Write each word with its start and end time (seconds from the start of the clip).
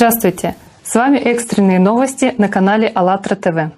Здравствуйте! 0.00 0.54
С 0.82 0.94
вами 0.94 1.18
экстренные 1.18 1.78
новости 1.78 2.34
на 2.38 2.48
канале 2.48 2.88
АЛЛАТРА 2.88 3.36
ТВ. 3.36 3.72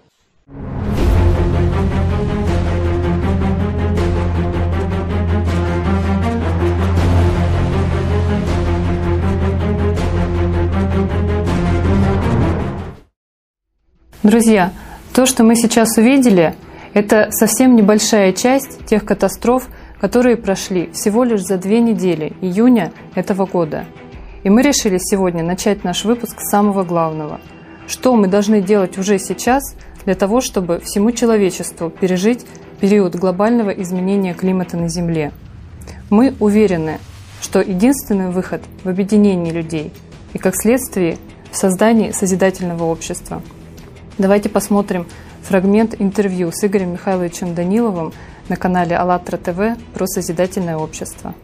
Друзья, 14.23 14.71
то, 15.13 15.27
что 15.27 15.43
мы 15.43 15.57
сейчас 15.57 15.99
увидели, 15.99 16.55
это 16.95 17.33
совсем 17.33 17.75
небольшая 17.75 18.33
часть 18.33 18.87
тех 18.87 19.05
катастроф, 19.05 19.67
которые 20.01 20.37
прошли 20.37 20.93
всего 20.93 21.25
лишь 21.25 21.43
за 21.43 21.59
две 21.59 21.81
недели 21.81 22.33
июня 22.41 22.93
этого 23.17 23.45
года. 23.45 23.87
И 24.43 24.51
мы 24.51 24.63
решили 24.63 24.99
сегодня 24.99 25.45
начать 25.45 25.85
наш 25.85 26.05
выпуск 26.05 26.41
с 26.41 26.51
самого 26.51 26.83
главного. 26.83 27.41
Что 27.87 28.17
мы 28.17 28.27
должны 28.27 28.61
делать 28.61 28.99
уже 28.99 29.19
сейчас 29.19 29.63
для 30.05 30.15
того, 30.15 30.41
чтобы 30.41 30.81
всему 30.81 31.13
человечеству 31.13 31.91
пережить 31.91 32.45
период 32.81 33.15
глобального 33.15 33.71
изменения 33.71 34.35
климата 34.35 34.77
на 34.77 34.89
Земле. 34.89 35.33
Мы 36.11 36.35
уверены, 36.41 36.99
что 37.41 37.61
единственный 37.61 38.31
выход 38.31 38.63
в 38.83 38.89
объединении 38.89 39.53
людей 39.53 39.93
и, 40.33 40.39
как 40.39 40.55
следствие, 40.57 41.19
в 41.51 41.57
создании 41.57 42.11
созидательного 42.11 42.85
общества. 42.85 43.43
Давайте 44.19 44.49
посмотрим 44.49 45.07
фрагмент 45.43 45.95
интервью 46.01 46.51
с 46.53 46.65
Игорем 46.65 46.93
Михайловичем 46.93 47.55
Даниловым 47.55 48.13
на 48.49 48.57
канале 48.57 48.97
АЛЛАТРА 48.97 49.37
ТВ 49.37 49.79
про 49.95 50.07
созидательное 50.07 50.77
общество. 50.77 51.35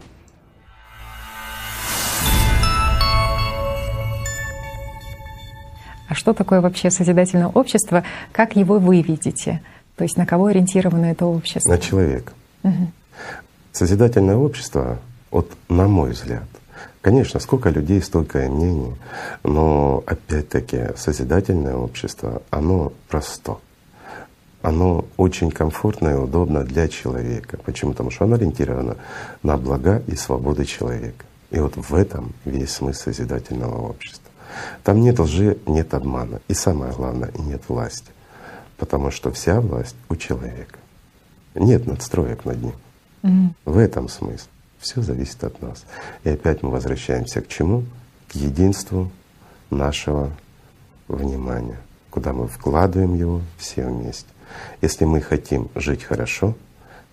А 6.08 6.14
что 6.14 6.32
такое 6.32 6.60
вообще 6.60 6.90
созидательное 6.90 7.48
общество? 7.48 8.02
Как 8.32 8.56
его 8.56 8.78
вы 8.78 9.02
видите? 9.02 9.62
То 9.96 10.04
есть 10.04 10.16
на 10.16 10.26
кого 10.26 10.46
ориентировано 10.46 11.06
это 11.06 11.26
общество? 11.26 11.70
На 11.70 11.78
человека. 11.78 12.32
Угу. 12.62 12.92
Созидательное 13.72 14.36
общество, 14.36 14.98
вот 15.30 15.52
на 15.68 15.86
мой 15.86 16.10
взгляд, 16.10 16.48
конечно, 17.02 17.40
сколько 17.40 17.68
людей, 17.68 18.00
столько 18.00 18.44
и 18.44 18.48
мнений, 18.48 18.94
но 19.44 20.02
опять-таки 20.06 20.96
созидательное 20.96 21.74
общество, 21.74 22.42
оно 22.50 22.92
просто 23.08 23.56
оно 24.62 25.04
очень 25.16 25.50
комфортно 25.50 26.08
и 26.08 26.14
удобно 26.14 26.64
для 26.64 26.88
человека. 26.88 27.58
Почему? 27.64 27.92
Потому 27.92 28.10
что 28.10 28.24
оно 28.24 28.34
ориентировано 28.34 28.96
на 29.42 29.56
блага 29.56 30.02
и 30.06 30.16
свободы 30.16 30.64
человека. 30.64 31.24
И 31.50 31.60
вот 31.60 31.76
в 31.76 31.94
этом 31.94 32.32
весь 32.44 32.72
смысл 32.72 33.04
созидательного 33.04 33.88
общества. 33.88 34.27
Там 34.84 35.00
нет 35.00 35.18
лжи, 35.18 35.58
нет 35.66 35.94
обмана. 35.94 36.40
И 36.48 36.54
самое 36.54 36.92
главное, 36.92 37.30
нет 37.38 37.62
власти. 37.68 38.10
Потому 38.76 39.10
что 39.10 39.30
вся 39.30 39.60
власть 39.60 39.96
у 40.08 40.16
человека. 40.16 40.78
Нет 41.54 41.86
надстроек 41.86 42.44
над 42.44 42.62
ним. 42.62 42.74
Mm. 43.22 43.48
В 43.64 43.78
этом 43.78 44.08
смысл. 44.08 44.46
Все 44.78 45.02
зависит 45.02 45.42
от 45.42 45.60
нас. 45.60 45.84
И 46.24 46.30
опять 46.30 46.62
мы 46.62 46.70
возвращаемся 46.70 47.40
к 47.40 47.48
чему? 47.48 47.84
К 48.28 48.36
единству 48.36 49.10
нашего 49.70 50.30
внимания, 51.08 51.78
куда 52.10 52.32
мы 52.32 52.46
вкладываем 52.46 53.14
его 53.14 53.40
все 53.56 53.86
вместе. 53.86 54.28
Если 54.80 55.04
мы 55.04 55.20
хотим 55.20 55.68
жить 55.74 56.04
хорошо, 56.04 56.54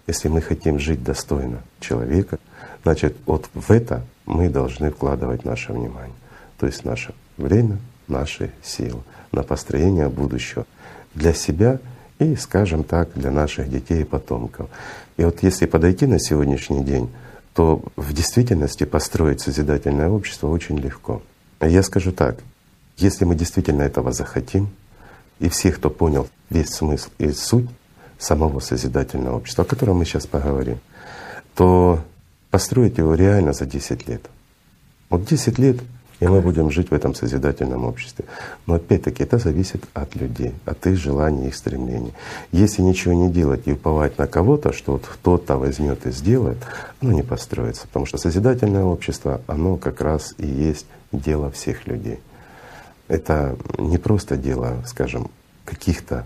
если 0.08 0.28
мы 0.28 0.42
хотим 0.42 0.80
жить 0.80 1.04
достойно 1.04 1.62
человека, 1.80 2.38
значит 2.84 3.18
вот 3.26 3.50
в 3.54 3.72
это 3.72 4.06
мы 4.26 4.50
должны 4.50 4.92
вкладывать 4.92 5.46
наше 5.46 5.74
внимание, 5.74 6.16
то 6.60 6.68
есть 6.68 6.86
наше 6.86 7.14
время, 7.38 7.78
наши 8.08 8.52
силы 8.64 9.02
на 9.32 9.44
построение 9.44 10.10
будущего 10.10 10.66
для 11.14 11.34
себя 11.34 11.80
и, 12.20 12.36
скажем 12.36 12.84
так, 12.84 13.10
для 13.16 13.32
наших 13.32 13.70
детей 13.70 14.02
и 14.02 14.06
потомков. 14.06 14.70
И 15.18 15.24
вот 15.24 15.44
если 15.44 15.66
подойти 15.66 16.06
на 16.06 16.20
сегодняшний 16.20 16.84
день, 16.84 17.10
то 17.54 17.82
в 17.96 18.14
действительности 18.14 18.84
построить 18.84 19.42
созидательное 19.42 20.10
общество 20.10 20.48
очень 20.50 20.78
легко. 20.78 21.22
Я 21.62 21.84
скажу 21.84 22.12
так, 22.12 22.38
если 22.98 23.26
мы 23.26 23.36
действительно 23.36 23.82
этого 23.82 24.12
захотим, 24.12 24.70
и 25.40 25.50
все, 25.50 25.72
кто 25.72 25.90
понял 25.90 26.28
весь 26.50 26.70
смысл 26.70 27.10
и 27.18 27.32
суть 27.32 27.70
самого 28.18 28.60
созидательного 28.60 29.38
общества, 29.38 29.64
о 29.64 29.68
котором 29.68 29.98
мы 29.98 30.06
сейчас 30.06 30.28
поговорим, 30.28 30.80
то 31.56 32.02
построить 32.52 32.98
его 32.98 33.16
реально 33.16 33.54
за 33.54 33.66
10 33.66 34.08
лет. 34.08 34.30
Вот 35.10 35.26
10 35.26 35.60
лет, 35.60 35.78
и 36.20 36.28
мы 36.28 36.42
будем 36.42 36.72
жить 36.72 36.92
в 36.92 36.94
этом 36.94 37.14
созидательном 37.14 37.86
обществе. 37.86 38.26
Но 38.66 38.76
опять-таки 38.76 39.24
это 39.24 39.38
зависит 39.38 39.84
от 39.94 40.16
людей, 40.16 40.54
от 40.66 40.86
их 40.88 40.98
желаний, 40.98 41.48
их 41.48 41.56
стремлений. 41.56 42.14
Если 42.52 42.82
ничего 42.82 43.14
не 43.14 43.30
делать 43.30 43.64
и 43.66 43.74
уповать 43.74 44.18
на 44.18 44.28
кого-то, 44.28 44.72
что 44.72 44.94
вот 44.94 45.06
кто-то 45.06 45.58
возьмет 45.58 46.06
и 46.06 46.12
сделает, 46.12 46.58
оно 47.02 47.12
не 47.12 47.24
построится. 47.24 47.88
Потому 47.88 48.06
что 48.06 48.18
созидательное 48.18 48.84
общество, 48.84 49.42
оно 49.48 49.78
как 49.78 50.02
раз 50.02 50.36
и 50.38 50.48
есть 50.48 50.88
дело 51.12 51.52
всех 51.52 51.86
людей. 51.88 52.20
Это 53.08 53.56
не 53.78 53.98
просто 53.98 54.38
дело, 54.38 54.84
скажем, 54.88 55.30
каких-то 55.66 56.26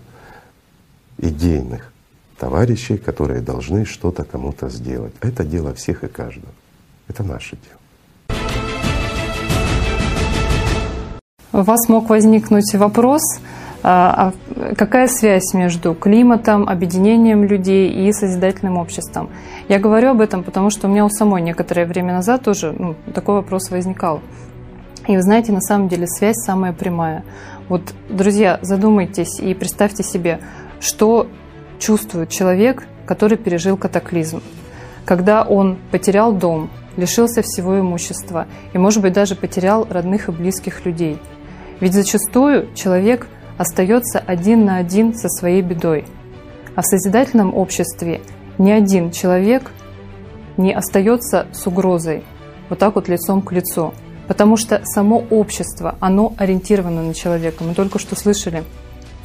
идейных 1.18 1.92
товарищей, 2.38 2.96
которые 2.96 3.42
должны 3.42 3.84
что-то 3.84 4.24
кому-то 4.24 4.70
сделать. 4.70 5.12
Это 5.20 5.44
дело 5.44 5.74
всех 5.74 6.04
и 6.04 6.08
каждого. 6.08 6.52
Это 7.08 7.22
наше 7.22 7.56
дело. 7.56 7.79
У 11.52 11.62
вас 11.62 11.88
мог 11.88 12.08
возникнуть 12.10 12.72
вопрос, 12.74 13.22
а, 13.82 14.32
а 14.56 14.74
какая 14.76 15.08
связь 15.08 15.52
между 15.52 15.94
климатом, 15.94 16.68
объединением 16.68 17.42
людей 17.42 17.90
и 17.90 18.12
созидательным 18.12 18.76
обществом? 18.76 19.30
Я 19.68 19.80
говорю 19.80 20.10
об 20.10 20.20
этом, 20.20 20.44
потому 20.44 20.70
что 20.70 20.86
у 20.86 20.90
меня 20.90 21.04
у 21.04 21.08
самой 21.08 21.42
некоторое 21.42 21.86
время 21.86 22.12
назад 22.12 22.44
тоже 22.44 22.72
ну, 22.78 22.94
такой 23.12 23.34
вопрос 23.36 23.70
возникал. 23.70 24.20
И 25.08 25.16
вы 25.16 25.22
знаете, 25.22 25.50
на 25.50 25.60
самом 25.60 25.88
деле 25.88 26.06
связь 26.06 26.36
самая 26.36 26.72
прямая. 26.72 27.24
Вот, 27.68 27.82
друзья, 28.08 28.60
задумайтесь 28.62 29.40
и 29.40 29.52
представьте 29.54 30.04
себе, 30.04 30.38
что 30.78 31.26
чувствует 31.80 32.28
человек, 32.28 32.86
который 33.06 33.36
пережил 33.36 33.76
катаклизм. 33.76 34.40
Когда 35.04 35.42
он 35.42 35.78
потерял 35.90 36.32
дом, 36.32 36.70
лишился 36.96 37.42
всего 37.42 37.80
имущества 37.80 38.46
и, 38.72 38.78
может 38.78 39.02
быть, 39.02 39.14
даже 39.14 39.34
потерял 39.34 39.84
родных 39.90 40.28
и 40.28 40.32
близких 40.32 40.84
людей. 40.84 41.18
Ведь 41.80 41.94
зачастую 41.94 42.72
человек 42.74 43.26
остается 43.58 44.18
один 44.18 44.64
на 44.64 44.76
один 44.76 45.14
со 45.14 45.28
своей 45.28 45.62
бедой. 45.62 46.04
А 46.76 46.82
в 46.82 46.86
созидательном 46.86 47.54
обществе 47.54 48.20
ни 48.58 48.70
один 48.70 49.10
человек 49.10 49.70
не 50.56 50.72
остается 50.72 51.46
с 51.52 51.66
угрозой, 51.66 52.22
вот 52.68 52.78
так 52.78 52.94
вот 52.94 53.08
лицом 53.08 53.42
к 53.42 53.52
лицу. 53.52 53.92
Потому 54.28 54.56
что 54.56 54.80
само 54.84 55.24
общество, 55.30 55.96
оно 56.00 56.34
ориентировано 56.36 57.02
на 57.02 57.14
человека. 57.14 57.64
Мы 57.64 57.74
только 57.74 57.98
что 57.98 58.14
слышали 58.14 58.62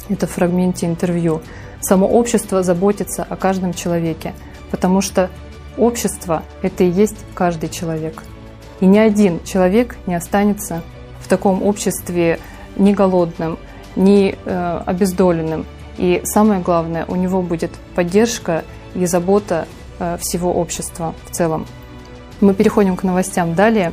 это 0.08 0.26
в 0.26 0.30
фрагменте 0.30 0.86
интервью. 0.86 1.42
Само 1.80 2.08
общество 2.08 2.62
заботится 2.62 3.22
о 3.28 3.36
каждом 3.36 3.74
человеке, 3.74 4.34
потому 4.70 5.00
что 5.00 5.30
общество— 5.76 6.42
это 6.62 6.84
и 6.84 6.90
есть 6.90 7.16
каждый 7.34 7.68
человек. 7.68 8.22
И 8.80 8.86
ни 8.86 8.98
один 8.98 9.42
человек 9.44 9.96
не 10.06 10.14
останется 10.14 10.82
в 11.20 11.28
таком 11.28 11.62
обществе 11.62 12.38
ни 12.76 12.92
голодным, 12.92 13.58
ни 13.96 14.36
э, 14.44 14.82
обездоленным. 14.86 15.66
И 15.98 16.20
самое 16.24 16.60
главное, 16.60 17.06
у 17.08 17.16
него 17.16 17.42
будет 17.42 17.72
поддержка 17.94 18.64
и 18.94 19.06
забота 19.06 19.66
э, 19.98 20.18
всего 20.20 20.52
общества 20.52 21.14
в 21.24 21.30
целом. 21.30 21.66
Мы 22.40 22.54
переходим 22.54 22.96
к 22.96 23.02
новостям 23.02 23.54
далее. 23.54 23.92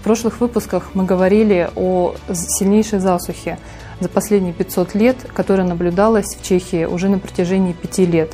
В 0.00 0.04
прошлых 0.04 0.40
выпусках 0.40 0.90
мы 0.92 1.04
говорили 1.04 1.70
о 1.76 2.14
сильнейшей 2.30 2.98
засухе 2.98 3.58
за 4.00 4.08
последние 4.10 4.52
500 4.52 4.94
лет, 4.94 5.16
которая 5.32 5.66
наблюдалась 5.66 6.36
в 6.36 6.42
Чехии 6.42 6.84
уже 6.84 7.08
на 7.08 7.18
протяжении 7.18 7.72
пяти 7.72 8.04
лет. 8.04 8.32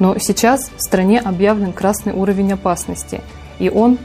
Но 0.00 0.18
сейчас 0.18 0.70
в 0.76 0.80
стране 0.80 1.20
объявлен 1.20 1.72
красный 1.72 2.12
уровень 2.12 2.52
опасности, 2.52 3.20
и 3.60 3.70
он 3.70 3.98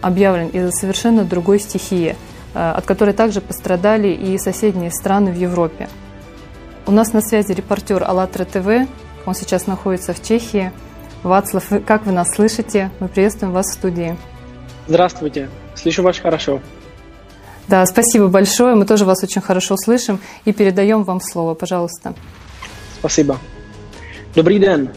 объявлен 0.00 0.48
из-за 0.48 0.70
совершенно 0.70 1.24
другой 1.24 1.60
стихии, 1.60 2.16
от 2.54 2.84
которой 2.86 3.14
также 3.14 3.40
пострадали 3.40 4.08
и 4.08 4.38
соседние 4.38 4.90
страны 4.90 5.32
в 5.32 5.36
Европе. 5.36 5.88
У 6.86 6.90
нас 6.90 7.12
на 7.12 7.20
связи 7.20 7.52
репортер 7.52 8.02
АЛЛАТРА 8.02 8.44
ТВ, 8.44 8.88
он 9.26 9.34
сейчас 9.34 9.66
находится 9.66 10.14
в 10.14 10.22
Чехии. 10.22 10.72
Вацлав, 11.22 11.68
как 11.86 12.06
вы 12.06 12.12
нас 12.12 12.34
слышите? 12.34 12.90
Мы 13.00 13.08
приветствуем 13.08 13.52
вас 13.52 13.66
в 13.66 13.74
студии. 13.74 14.16
Здравствуйте. 14.86 15.50
Слышу 15.74 16.02
вас 16.02 16.18
хорошо. 16.18 16.60
Да, 17.66 17.84
спасибо 17.84 18.28
большое. 18.28 18.74
Мы 18.74 18.86
тоже 18.86 19.04
вас 19.04 19.22
очень 19.22 19.42
хорошо 19.42 19.76
слышим 19.76 20.20
и 20.46 20.52
передаем 20.52 21.02
вам 21.04 21.20
слово. 21.20 21.54
Пожалуйста. 21.54 22.14
Спасибо. 22.98 23.36
Dobrý 24.34 24.58
den. 24.58 24.94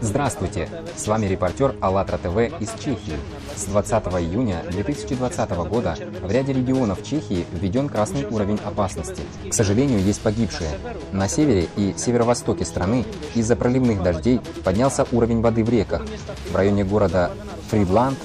Здравствуйте! 0.00 0.68
С 0.96 1.06
вами 1.08 1.26
репортер 1.26 1.74
АЛЛАТРА 1.80 2.18
ТВ 2.18 2.60
из 2.60 2.70
Чехии. 2.78 3.16
С 3.58 3.64
20 3.64 4.04
июня 4.20 4.62
2020 4.70 5.50
года 5.68 5.96
в 6.22 6.30
ряде 6.30 6.52
регионов 6.52 7.02
Чехии 7.02 7.44
введен 7.50 7.88
красный 7.88 8.24
уровень 8.24 8.60
опасности. 8.64 9.22
К 9.50 9.52
сожалению, 9.52 9.98
есть 9.98 10.20
погибшие. 10.20 10.70
На 11.10 11.26
севере 11.26 11.68
и 11.74 11.92
северо-востоке 11.96 12.64
страны 12.64 13.04
из-за 13.34 13.56
проливных 13.56 14.00
дождей 14.00 14.40
поднялся 14.62 15.08
уровень 15.10 15.40
воды 15.40 15.64
в 15.64 15.70
реках. 15.70 16.02
В 16.52 16.54
районе 16.54 16.84
города 16.84 17.32
Фридланд 17.68 18.16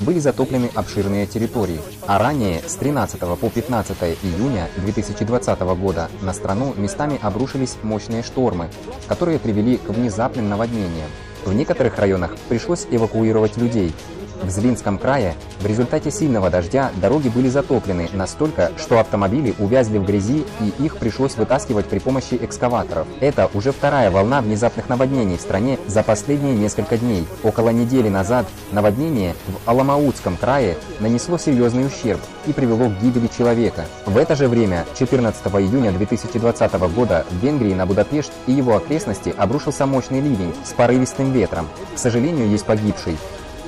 были 0.00 0.20
затоплены 0.20 0.70
обширные 0.74 1.26
территории. 1.26 1.80
А 2.06 2.18
ранее, 2.18 2.62
с 2.66 2.74
13 2.76 3.20
по 3.20 3.50
15 3.50 3.96
июня 4.22 4.70
2020 4.78 5.60
года 5.60 6.08
на 6.22 6.32
страну 6.32 6.72
местами 6.78 7.18
обрушились 7.20 7.76
мощные 7.82 8.22
штормы, 8.22 8.70
которые 9.06 9.38
привели 9.38 9.76
к 9.76 9.90
внезапным 9.90 10.48
наводнениям. 10.48 11.10
В 11.44 11.52
некоторых 11.52 11.98
районах 11.98 12.36
пришлось 12.48 12.86
эвакуировать 12.90 13.58
людей, 13.58 13.94
в 14.42 14.50
Злинском 14.50 14.98
крае 14.98 15.34
в 15.60 15.66
результате 15.66 16.10
сильного 16.10 16.50
дождя 16.50 16.90
дороги 17.00 17.28
были 17.28 17.48
затоплены 17.48 18.08
настолько, 18.12 18.72
что 18.76 18.98
автомобили 18.98 19.54
увязли 19.58 19.98
в 19.98 20.04
грязи 20.04 20.44
и 20.60 20.72
их 20.82 20.96
пришлось 20.96 21.36
вытаскивать 21.36 21.86
при 21.86 21.98
помощи 21.98 22.38
экскаваторов. 22.40 23.06
Это 23.20 23.50
уже 23.54 23.72
вторая 23.72 24.10
волна 24.10 24.40
внезапных 24.40 24.88
наводнений 24.88 25.36
в 25.36 25.40
стране 25.40 25.78
за 25.86 26.02
последние 26.02 26.54
несколько 26.54 26.96
дней. 26.96 27.26
Около 27.42 27.70
недели 27.70 28.08
назад 28.08 28.46
наводнение 28.72 29.34
в 29.46 29.68
Аламаутском 29.68 30.36
крае 30.36 30.76
нанесло 31.00 31.38
серьезный 31.38 31.86
ущерб 31.86 32.20
и 32.46 32.52
привело 32.52 32.88
к 32.88 33.00
гибели 33.00 33.28
человека. 33.36 33.86
В 34.06 34.16
это 34.16 34.36
же 34.36 34.48
время, 34.48 34.86
14 34.98 35.44
июня 35.46 35.92
2020 35.92 36.72
года, 36.94 37.26
в 37.30 37.44
Венгрии 37.44 37.74
на 37.74 37.86
Будапешт 37.86 38.32
и 38.46 38.52
его 38.52 38.76
окрестности 38.76 39.34
обрушился 39.36 39.86
мощный 39.86 40.20
ливень 40.20 40.54
с 40.64 40.72
порывистым 40.72 41.32
ветром. 41.32 41.68
К 41.94 41.98
сожалению, 41.98 42.48
есть 42.48 42.64
погибший. 42.64 43.16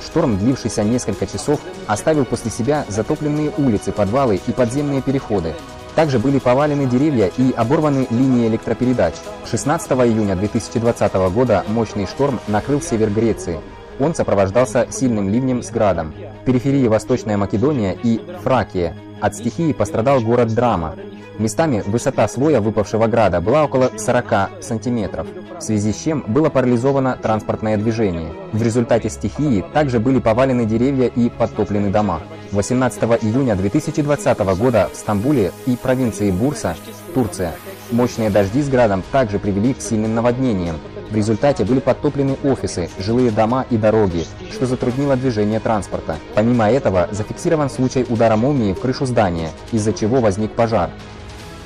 Шторм, 0.03 0.37
длившийся 0.37 0.83
несколько 0.83 1.27
часов, 1.27 1.59
оставил 1.87 2.25
после 2.25 2.51
себя 2.51 2.85
затопленные 2.87 3.51
улицы, 3.57 3.91
подвалы 3.91 4.39
и 4.45 4.51
подземные 4.51 5.01
переходы. 5.01 5.53
Также 5.95 6.19
были 6.19 6.39
повалены 6.39 6.85
деревья 6.85 7.29
и 7.37 7.51
оборваны 7.51 8.07
линии 8.09 8.47
электропередач. 8.47 9.15
16 9.49 9.91
июня 9.91 10.35
2020 10.35 11.13
года 11.33 11.65
мощный 11.67 12.07
шторм 12.07 12.39
накрыл 12.47 12.81
север 12.81 13.09
Греции. 13.09 13.59
Он 13.99 14.15
сопровождался 14.15 14.87
сильным 14.89 15.29
ливнем 15.29 15.61
с 15.61 15.69
градом. 15.69 16.13
Периферии 16.45 16.87
Восточная 16.87 17.37
Македония 17.37 17.95
и 18.01 18.21
Фракия. 18.41 18.95
От 19.21 19.35
стихии 19.35 19.71
пострадал 19.71 20.19
город 20.21 20.53
Драма. 20.53 20.95
Местами 21.37 21.83
высота 21.85 22.27
слоя 22.27 22.59
выпавшего 22.59 23.07
града 23.07 23.39
была 23.39 23.63
около 23.63 23.91
40 23.95 24.63
сантиметров, 24.63 25.27
в 25.59 25.61
связи 25.61 25.93
с 25.93 26.03
чем 26.03 26.23
было 26.27 26.49
парализовано 26.49 27.17
транспортное 27.21 27.77
движение. 27.77 28.33
В 28.51 28.61
результате 28.61 29.09
стихии 29.09 29.63
также 29.73 29.99
были 29.99 30.19
повалены 30.19 30.65
деревья 30.65 31.07
и 31.07 31.29
подтоплены 31.29 31.89
дома. 31.89 32.21
18 32.51 33.03
июня 33.23 33.55
2020 33.55 34.39
года 34.57 34.89
в 34.91 34.97
Стамбуле 34.97 35.51
и 35.65 35.75
провинции 35.75 36.31
Бурса, 36.31 36.75
Турция, 37.13 37.53
мощные 37.91 38.29
дожди 38.29 38.61
с 38.61 38.69
градом 38.69 39.03
также 39.11 39.39
привели 39.39 39.73
к 39.73 39.81
сильным 39.81 40.15
наводнениям. 40.15 40.77
В 41.11 41.15
результате 41.15 41.65
были 41.65 41.79
подтоплены 41.79 42.37
офисы, 42.41 42.89
жилые 42.97 43.31
дома 43.31 43.65
и 43.69 43.75
дороги, 43.75 44.25
что 44.49 44.65
затруднило 44.65 45.17
движение 45.17 45.59
транспорта. 45.59 46.15
Помимо 46.35 46.71
этого, 46.71 47.09
зафиксирован 47.11 47.69
случай 47.69 48.05
удара 48.07 48.37
молнии 48.37 48.73
в 48.73 48.79
крышу 48.79 49.05
здания, 49.05 49.49
из-за 49.73 49.91
чего 49.91 50.21
возник 50.21 50.53
пожар. 50.53 50.89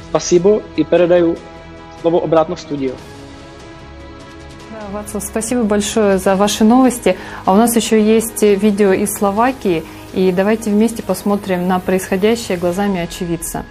Спасибо 0.09 0.63
и 0.75 0.83
передаю 0.83 1.37
слово 2.01 2.23
обратно 2.23 2.55
в 2.55 2.59
студию. 2.59 2.95
Да, 4.71 4.99
Вацлав, 4.99 5.23
спасибо 5.23 5.61
большое 5.61 6.17
за 6.17 6.35
ваши 6.35 6.63
новости. 6.63 7.15
А 7.45 7.53
у 7.53 7.55
нас 7.55 7.75
еще 7.75 8.01
есть 8.01 8.41
видео 8.41 8.93
из 8.93 9.13
Словакии, 9.13 9.83
и 10.13 10.31
давайте 10.31 10.71
вместе 10.71 11.03
посмотрим 11.03 11.67
на 11.67 11.79
происходящее 11.79 12.57
глазами 12.57 12.99
очевидца. 12.99 13.63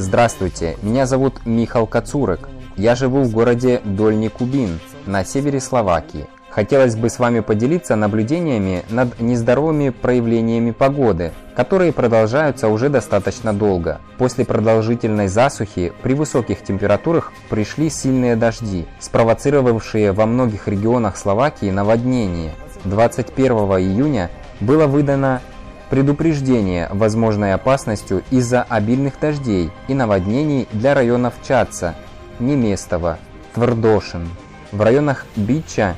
Здравствуйте, 0.00 0.78
меня 0.80 1.04
зовут 1.04 1.44
Михал 1.44 1.86
Кацурек. 1.86 2.48
Я 2.74 2.94
живу 2.94 3.20
в 3.22 3.32
городе 3.32 3.82
Дольний 3.84 4.30
Кубин 4.30 4.80
на 5.04 5.26
севере 5.26 5.60
Словакии. 5.60 6.26
Хотелось 6.48 6.96
бы 6.96 7.10
с 7.10 7.18
вами 7.18 7.40
поделиться 7.40 7.96
наблюдениями 7.96 8.82
над 8.88 9.20
нездоровыми 9.20 9.90
проявлениями 9.90 10.70
погоды, 10.70 11.32
которые 11.54 11.92
продолжаются 11.92 12.68
уже 12.68 12.88
достаточно 12.88 13.52
долго. 13.52 14.00
После 14.16 14.46
продолжительной 14.46 15.28
засухи 15.28 15.92
при 16.02 16.14
высоких 16.14 16.62
температурах 16.62 17.30
пришли 17.50 17.90
сильные 17.90 18.36
дожди, 18.36 18.86
спровоцировавшие 19.00 20.12
во 20.12 20.24
многих 20.24 20.66
регионах 20.66 21.18
Словакии 21.18 21.70
наводнение. 21.70 22.54
21 22.86 23.52
июня 23.52 24.30
было 24.60 24.86
выдано 24.86 25.42
предупреждение 25.89 26.89
возможной 26.91 27.53
опасностью 27.53 28.23
из-за 28.31 28.63
обильных 28.63 29.19
дождей 29.19 29.71
и 29.87 29.93
наводнений 29.93 30.67
для 30.71 30.93
районов 30.93 31.33
Чаца, 31.47 31.95
Неместово, 32.39 33.17
Твердошин. 33.53 34.27
В 34.71 34.81
районах 34.81 35.25
Бича 35.35 35.95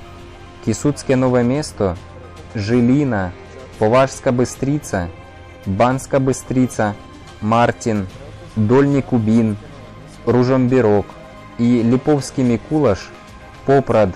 Кисуцке 0.65 1.15
нове 1.15 1.43
место, 1.43 1.95
Жилина, 2.53 3.31
Поважська 3.79 4.31
Бистриця, 4.31 5.07
Банська 5.65 6.19
Бистриця, 6.19 6.93
Мартін, 7.41 8.05
Дольний 8.55 9.01
Кубін, 9.01 9.57
Ружомбірок 10.25 11.05
и 11.59 11.83
Липовский 11.83 12.43
Микулаш, 12.43 13.09
Попрад, 13.65 14.09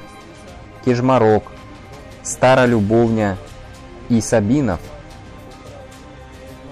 Кежмарок, 0.85 1.43
Стара 2.23 2.67
Любовня 2.67 3.37
и 4.09 4.21
Сабинов 4.21 4.79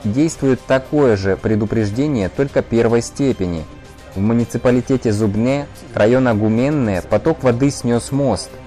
действует 0.05 0.61
такое 0.61 1.17
же 1.17 1.37
предупреждение 1.37 2.29
только 2.29 2.63
первой 2.63 3.03
степени. 3.03 3.65
В 4.15 4.21
муниципалитете 4.21 5.13
Зубне, 5.13 5.67
района 5.95 6.35
Гуменное, 6.35 7.03
поток 7.03 7.43
воды 7.43 7.71
снес 7.71 8.13
мост– 8.13 8.51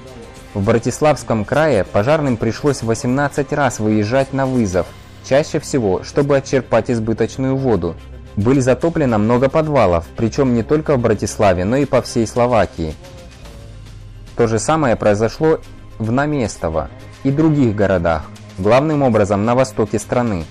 в 0.57 0.63
Братиславском 0.63 1.45
крае 1.45 1.83
пожарным 1.83 2.35
пришлось 2.35 2.81
18 2.81 3.53
раз 3.53 3.79
выезжать 3.79 4.33
на 4.33 4.47
вызов, 4.47 4.87
чаще 5.23 5.59
всего, 5.59 6.01
чтобы 6.03 6.35
отчерпать 6.35 6.89
избыточную 6.89 7.55
воду. 7.55 7.95
Были 8.35 8.59
затоплено 8.59 9.19
много 9.19 9.49
подвалов, 9.49 10.05
причем 10.15 10.55
не 10.55 10.63
только 10.63 10.95
в 10.95 10.99
Братиславе, 10.99 11.63
но 11.63 11.77
и 11.77 11.85
по 11.85 12.01
всей 12.01 12.25
Словакии. 12.25 12.95
То 14.35 14.47
же 14.47 14.57
самое 14.57 14.95
произошло 14.95 15.59
в 15.99 16.11
Наместово 16.11 16.89
и 17.23 17.29
других 17.29 17.75
городах, 17.75 18.23
главным 18.57 19.03
образом 19.03 19.45
на 19.45 19.53
востоке 19.53 19.99
страны. 19.99 20.45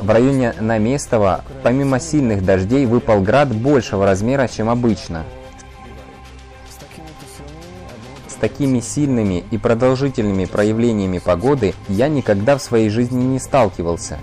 В 0.00 0.10
районе 0.10 0.54
Наместова 0.58 1.44
помимо 1.62 2.00
сильных 2.00 2.44
дождей 2.44 2.86
выпал 2.86 3.20
град 3.20 3.54
большего 3.54 4.06
размера, 4.06 4.48
чем 4.48 4.68
обычно– 4.68 5.24
такими 8.40 8.80
сильными 8.80 9.44
и 9.50 9.58
продолжительными 9.58 10.46
проявлениями 10.46 11.18
погоды 11.18 11.74
я 11.88 12.08
никогда 12.08 12.56
в 12.56 12.62
своей 12.62 12.88
жизни 12.88 13.22
не 13.22 13.38
сталкивался. 13.38 14.18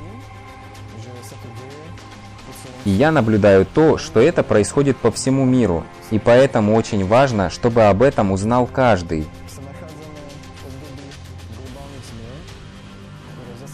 И 2.83 2.89
я 2.89 3.11
наблюдаю 3.11 3.65
то, 3.65 3.97
что 3.97 4.19
это 4.19 4.43
происходит 4.43 4.97
по 4.97 5.11
всему 5.11 5.45
миру, 5.45 5.83
и 6.09 6.19
поэтому 6.19 6.75
очень 6.75 7.05
важно, 7.05 7.49
чтобы 7.49 7.83
об 7.83 8.01
этом 8.01 8.31
узнал 8.31 8.65
каждый. 8.65 9.27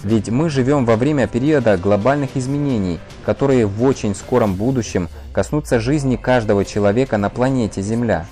Ведь 0.03 0.29
мы 0.29 0.49
живем 0.49 0.85
во 0.85 0.97
время 0.97 1.27
периода 1.27 1.77
глобальных 1.77 2.35
изменений, 2.35 2.99
которые 3.25 3.65
в 3.65 3.81
очень 3.83 4.13
скором 4.15 4.55
будущем 4.55 5.07
коснутся 5.31 5.79
жизни 5.79 6.17
каждого 6.17 6.65
человека 6.65 7.17
на 7.17 7.29
планете 7.29 7.81
Земля. 7.81 8.25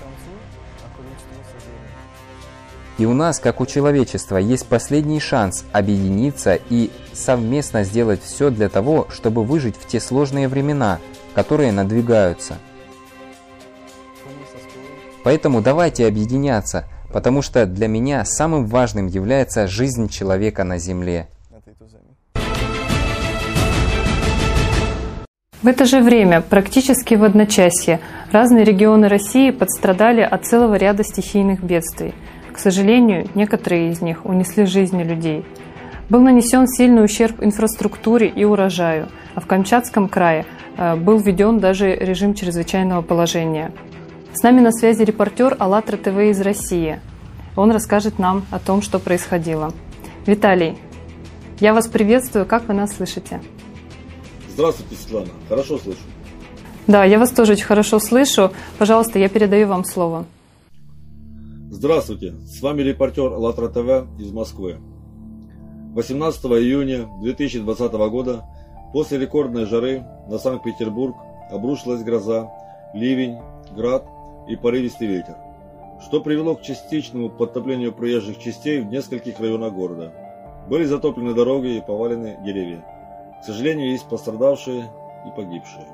И 2.98 3.06
у 3.06 3.14
нас, 3.14 3.38
как 3.38 3.62
у 3.62 3.66
человечества, 3.66 4.36
есть 4.36 4.66
последний 4.66 5.18
шанс 5.18 5.64
объединиться 5.72 6.58
и 6.68 6.90
совместно 7.14 7.84
сделать 7.84 8.22
все 8.22 8.50
для 8.50 8.68
того, 8.68 9.08
чтобы 9.10 9.42
выжить 9.42 9.76
в 9.76 9.86
те 9.86 9.98
сложные 9.98 10.48
времена, 10.48 10.98
которые 11.34 11.72
надвигаются. 11.72 12.58
Поэтому 15.24 15.62
давайте 15.62 16.06
объединяться, 16.06 16.84
потому 17.12 17.40
что 17.40 17.64
для 17.64 17.88
меня 17.88 18.26
самым 18.26 18.66
важным 18.66 19.06
является 19.06 19.66
жизнь 19.66 20.08
человека 20.08 20.62
на 20.62 20.76
Земле. 20.76 21.28
В 25.62 25.68
это 25.68 25.84
же 25.84 26.00
время, 26.00 26.40
практически 26.40 27.14
в 27.14 27.24
одночасье, 27.24 28.00
разные 28.32 28.64
регионы 28.64 29.08
России 29.08 29.50
подстрадали 29.50 30.20
от 30.20 30.44
целого 30.44 30.74
ряда 30.74 31.04
стихийных 31.04 31.62
бедствий– 31.62 32.14
к 32.52 32.58
сожалению, 32.58 33.28
некоторые 33.34 33.90
из 33.90 34.02
них 34.02 34.26
унесли 34.26 34.66
жизни 34.66 35.02
людей. 35.02 35.44
Был 36.10 36.20
нанесен 36.20 36.66
сильный 36.66 37.02
ущерб 37.02 37.42
инфраструктуре 37.42 38.28
и 38.28 38.44
урожаю, 38.44 39.08
а 39.34 39.40
в 39.40 39.46
Камчатском 39.46 40.08
крае 40.08 40.44
э, 40.76 40.94
был 40.96 41.18
введен 41.18 41.58
даже 41.58 41.94
режим 41.94 42.34
чрезвычайного 42.34 43.00
положения. 43.00 43.72
С 44.34 44.42
нами 44.42 44.60
на 44.60 44.70
связи 44.70 45.02
репортер 45.02 45.56
АЛЛАТРА 45.58 45.96
ТВ 45.96 46.18
из 46.30 46.40
России. 46.42 47.00
Он 47.56 47.70
расскажет 47.70 48.18
нам 48.18 48.44
о 48.50 48.58
том, 48.58 48.82
что 48.82 48.98
происходило. 48.98 49.72
Виталий, 50.26 50.76
я 51.58 51.72
вас 51.72 51.88
приветствую. 51.88 52.44
Как 52.44 52.68
вы 52.68 52.74
нас 52.74 52.96
слышите? 52.96 53.40
Здравствуйте, 54.54 54.96
Светлана. 54.96 55.28
Хорошо 55.48 55.78
слышу. 55.78 56.00
Да, 56.86 57.04
я 57.04 57.18
вас 57.18 57.30
тоже 57.30 57.52
очень 57.52 57.64
хорошо 57.64 57.98
слышу. 57.98 58.52
Пожалуйста, 58.78 59.18
я 59.18 59.28
передаю 59.28 59.66
вам 59.66 59.84
слово. 59.84 60.26
Здравствуйте, 61.70 62.34
с 62.46 62.60
вами 62.60 62.82
репортер 62.82 63.32
АЛЛАТРА 63.32 63.68
ТВ 63.68 64.20
из 64.20 64.30
Москвы. 64.30 64.78
18 65.94 66.44
июня 66.44 67.08
2020 67.22 67.92
года 67.92 68.44
после 68.92 69.18
рекордной 69.18 69.64
жары 69.64 70.04
на 70.28 70.38
Санкт-Петербург 70.38 71.16
обрушилась 71.50 72.02
гроза, 72.02 72.50
ливень, 72.94 73.38
град 73.74 74.06
и 74.48 74.56
порывистый 74.56 75.06
ветер, 75.06 75.36
что 76.06 76.20
привело 76.20 76.56
к 76.56 76.62
частичному 76.62 77.30
подтоплению 77.30 77.92
проезжих 77.92 78.38
частей 78.38 78.80
в 78.80 78.86
нескольких 78.86 79.40
районах 79.40 79.72
города. 79.72 80.12
Были 80.68 80.84
затоплены 80.84 81.34
дороги 81.34 81.76
и 81.76 81.80
повалены 81.80 82.38
деревья. 82.44 82.84
К 83.42 83.44
сожалению, 83.44 83.90
есть 83.90 84.08
пострадавшие 84.08 84.88
и 85.26 85.30
погибшие. 85.34 85.88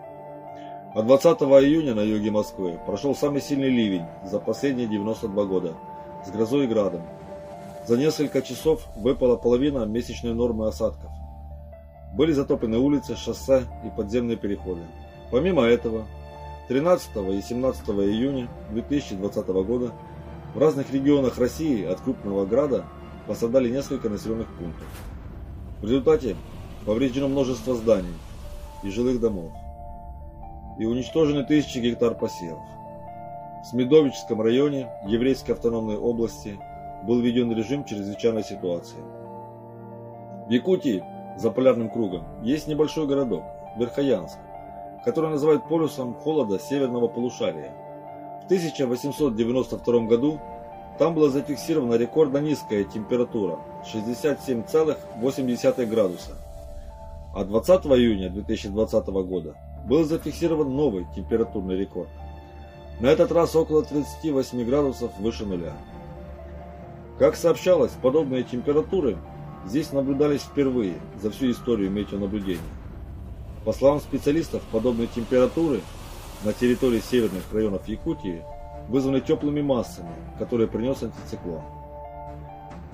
А 0.95 1.03
20 1.03 1.41
июня 1.41 1.95
на 1.95 2.01
юге 2.01 2.31
Москвы 2.31 2.79
прошел 2.85 3.17
самый 3.17 3.41
сильный 3.41 3.71
ливень 3.71 4.05
за 4.23 4.39
последние 4.39 4.87
92 4.87 5.45
года 5.47 5.75
с 6.27 6.31
грозой 6.31 6.65
и 6.65 6.67
градом. 6.67 7.01
За 7.87 7.97
несколько 7.97 8.43
часов 8.43 8.87
выпала 8.97 9.37
половина 9.37 9.87
месячной 9.87 10.35
нормы 10.35 10.69
осадков. 10.69 11.11
Были 12.13 12.33
затоплены 12.33 12.77
улицы, 12.77 13.17
шоссе 13.17 13.63
и 13.83 13.89
подземные 13.97 14.37
переходы. 14.37 14.83
Помимо 15.31 15.63
этого, 15.63 16.05
13 16.69 17.17
и 17.33 17.41
17 17.41 17.89
июня 17.89 18.49
2020 18.73 19.47
года 19.47 19.93
в 20.55 20.59
разных 20.59 20.93
регионах 20.93 21.39
России 21.39 21.87
от 21.87 21.99
крупного 22.03 22.45
града 22.45 22.85
пострадали 23.27 23.71
несколько 23.71 24.11
населенных 24.11 24.49
пунктов. 24.59 24.87
В 25.81 25.85
результате 25.85 26.37
повреждено 26.87 27.29
множество 27.29 27.75
зданий 27.75 28.15
и 28.83 28.91
жилых 28.91 29.21
домов 29.21 29.51
и 30.79 30.87
уничтожены 30.87 31.45
тысячи 31.45 31.79
гектар 31.79 32.15
посевов. 32.15 32.63
В 33.63 33.67
Смедовическом 33.67 34.41
районе 34.41 34.89
Еврейской 35.05 35.53
автономной 35.53 35.97
области 35.97 36.59
был 37.03 37.21
введен 37.21 37.53
режим 37.53 37.85
чрезвычайной 37.85 38.45
ситуации. 38.45 38.99
В 40.47 40.51
Якутии, 40.51 41.05
за 41.37 41.51
полярным 41.51 41.91
кругом, 41.91 42.25
есть 42.43 42.69
небольшой 42.69 43.07
городок, 43.07 43.45
Верхоянск, 43.77 44.39
который 45.05 45.31
называют 45.31 45.69
полюсом 45.69 46.15
холода 46.15 46.59
северного 46.59 47.09
полушария. 47.09 47.73
В 48.43 48.47
1892 48.47 50.07
году 50.07 50.41
там 50.99 51.15
была 51.15 51.29
зафиксирована 51.29 51.95
рекордно 51.95 52.39
низкая 52.39 52.85
температура 52.85 53.59
67,8 53.85 55.87
градуса. 55.87 56.38
А 57.35 57.45
20 57.45 57.87
июня 57.87 58.31
2020 58.31 59.07
года 59.07 59.55
был 59.87 60.05
зафиксирован 60.05 60.75
новый 60.75 61.07
температурный 61.15 61.77
рекорд. 61.77 62.09
На 63.01 63.07
этот 63.09 63.31
раз 63.33 63.55
около 63.55 63.85
38 63.85 64.65
градусов 64.65 65.13
выше 65.19 65.47
нуля. 65.47 65.75
Как 67.19 67.37
сообщалось, 67.37 67.93
подобные 68.03 68.45
температуры 68.45 69.19
здесь 69.67 69.93
наблюдались 69.93 70.43
впервые 70.43 70.95
за 71.21 71.31
всю 71.31 71.51
историю 71.51 71.91
метеонаблюдения. 71.91 72.61
По 73.65 73.73
словам 73.73 74.01
специалистов, 74.01 74.63
подобные 74.73 75.09
температуры 75.09 75.81
на 76.45 76.53
территории 76.53 77.01
северных 77.01 77.43
районов 77.53 77.87
Якутии 77.89 78.43
вызваны 78.89 79.21
теплыми 79.21 79.61
массами, 79.61 80.15
которые 80.39 80.69
принес 80.69 81.03
антициклон. 81.03 81.63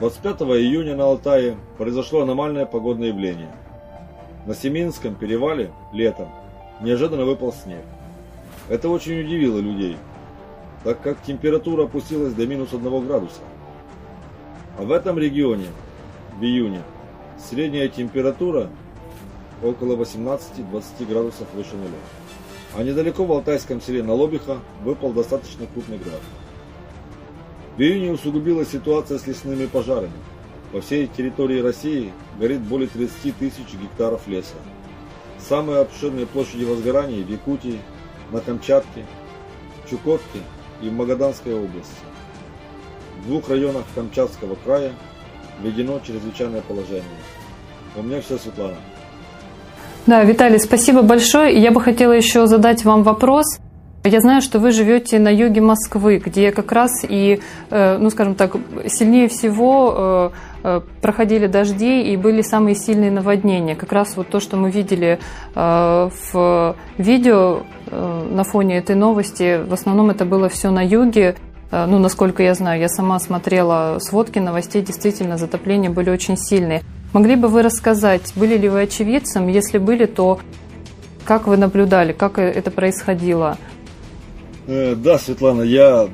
25 0.01 0.41
июня 0.59 0.97
на 0.97 1.05
Алтае 1.05 1.57
произошло 1.79 2.23
аномальное 2.23 2.67
погодное 2.67 3.09
явление. 3.09 3.55
На 4.47 4.55
Семинском 4.55 5.15
перевале 5.15 5.73
летом 5.93 6.29
неожиданно 6.83 7.25
выпал 7.25 7.53
снег. 7.53 7.83
Это 8.69 8.91
очень 8.91 9.21
удивило 9.21 9.59
людей, 9.59 9.97
так 10.83 11.01
как 11.01 11.23
температура 11.23 11.85
опустилась 11.85 12.35
до 12.35 12.47
минус 12.47 12.69
1 12.73 13.07
градуса. 13.07 13.41
А 14.77 14.83
в 14.83 14.93
этом 14.93 15.19
регионе 15.19 15.69
в 16.39 16.43
июне 16.43 16.83
средняя 17.39 17.89
температура 17.89 18.69
около 19.63 19.97
18-20 19.97 21.07
градусов 21.09 21.47
выше 21.55 21.77
нуля. 21.77 21.91
А 22.77 22.83
недалеко 22.83 23.25
в 23.25 23.33
Алтайском 23.33 23.81
селе 23.81 24.03
Налобиха 24.03 24.59
выпал 24.83 25.13
достаточно 25.13 25.67
крупный 25.73 25.97
град. 25.97 26.21
В 27.77 27.81
июне 27.81 28.13
усугубилась 28.13 28.69
ситуация 28.69 29.19
с 29.19 29.27
лесными 29.27 29.65
пожарами. 29.67 30.13
По 30.75 30.81
всей 30.81 31.07
территории 31.07 31.63
России 31.63 32.13
горит 32.37 32.59
более 32.59 32.89
30 32.89 33.39
тысяч 33.39 33.75
гектаров 33.81 34.27
леса. 34.27 34.57
Самые 35.39 35.79
обширные 35.79 36.27
площади 36.27 36.65
возгораний 36.65 37.23
в 37.23 37.31
Якутии, 37.31 37.79
на 38.33 38.41
Камчатке, 38.41 39.05
Чукотке 39.89 40.41
и 40.83 40.89
в 40.89 40.93
Магаданской 40.93 41.55
области. 41.55 41.95
В 43.21 43.29
двух 43.29 43.49
районах 43.51 43.85
Камчатского 43.95 44.57
края 44.65 44.91
введено 45.63 46.01
чрезвычайное 46.05 46.63
положение. 46.63 47.05
У 47.95 48.03
меня 48.03 48.21
все, 48.21 48.37
Светлана. 48.37 48.75
Да, 50.09 50.25
Виталий, 50.25 50.59
спасибо 50.59 51.03
большое. 51.03 51.57
Я 51.57 51.71
бы 51.71 51.81
хотела 51.81 52.11
еще 52.11 52.49
задать 52.49 52.85
вам 52.85 53.05
вопрос. 53.05 53.47
Я 54.03 54.21
знаю, 54.21 54.43
что 54.43 54.59
вы 54.59 54.73
живете 54.73 55.21
на 55.21 55.33
юге 55.33 55.61
Москвы, 55.61 56.19
где 56.19 56.51
как 56.51 56.73
раз 56.73 56.91
и, 57.09 57.41
э, 57.71 57.97
ну, 57.97 58.11
скажем 58.11 58.35
так, 58.35 58.57
сильнее 58.87 59.29
всего 59.29 60.33
э, 60.35 60.54
проходили 61.01 61.47
дожди 61.47 62.03
и 62.03 62.17
были 62.17 62.43
самые 62.43 62.75
сильные 62.75 63.11
наводнения. 63.11 63.75
Как 63.75 63.93
раз 63.93 64.17
вот 64.17 64.29
то, 64.29 64.41
что 64.41 64.57
мы 64.57 64.71
видели 64.71 65.19
в 65.55 66.77
видео 66.99 67.63
на 67.91 68.45
фоне 68.45 68.79
этой 68.79 68.97
новости, 68.97 69.63
в 69.63 69.73
основном 69.73 70.11
это 70.11 70.25
было 70.25 70.49
все 70.49 70.71
на 70.71 70.83
юге. 70.85 71.37
Ну, 71.71 71.99
насколько 71.99 72.43
я 72.43 72.55
знаю, 72.55 72.81
я 72.81 72.89
сама 72.89 73.19
смотрела 73.19 73.99
сводки 74.01 74.39
новостей, 74.39 74.81
действительно, 74.83 75.37
затопления 75.37 75.91
были 75.91 76.11
очень 76.11 76.37
сильные. 76.37 76.83
Могли 77.13 77.37
бы 77.37 77.49
вы 77.49 77.63
рассказать, 77.63 78.33
были 78.37 78.57
ли 78.57 78.69
вы 78.69 78.83
очевидцем? 78.83 79.49
Если 79.49 79.79
были, 79.79 80.07
то 80.07 80.41
как 81.25 81.47
вы 81.47 81.57
наблюдали, 81.57 82.13
как 82.13 82.39
это 82.39 82.71
происходило? 82.71 83.57
Э, 84.67 84.95
да, 84.95 85.19
Светлана, 85.19 85.63
я 85.63 86.09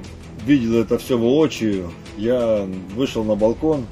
видел 0.45 0.81
это 0.81 0.99
все 0.99 1.19
воочию. 1.19 1.91
Я 2.17 2.67
вышел 2.95 3.25
на 3.25 3.35
балкон, 3.35 3.87